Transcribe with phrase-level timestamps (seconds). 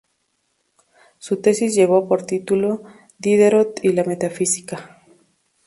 [1.19, 2.81] Su tesis llevó por título
[3.19, 4.99] "Diderot y la metafísica".